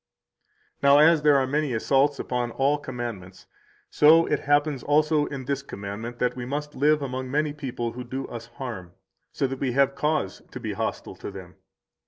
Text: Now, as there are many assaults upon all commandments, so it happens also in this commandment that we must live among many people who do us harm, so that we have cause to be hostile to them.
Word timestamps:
Now, 0.81 0.97
as 0.97 1.21
there 1.21 1.37
are 1.37 1.45
many 1.45 1.73
assaults 1.73 2.17
upon 2.17 2.49
all 2.49 2.79
commandments, 2.79 3.45
so 3.91 4.25
it 4.25 4.39
happens 4.39 4.81
also 4.81 5.27
in 5.27 5.45
this 5.45 5.61
commandment 5.61 6.17
that 6.17 6.35
we 6.35 6.43
must 6.43 6.73
live 6.73 7.03
among 7.03 7.29
many 7.29 7.53
people 7.53 7.91
who 7.91 8.03
do 8.03 8.25
us 8.25 8.47
harm, 8.47 8.93
so 9.31 9.45
that 9.45 9.59
we 9.59 9.73
have 9.73 9.93
cause 9.93 10.41
to 10.49 10.59
be 10.59 10.73
hostile 10.73 11.15
to 11.17 11.29
them. 11.29 11.53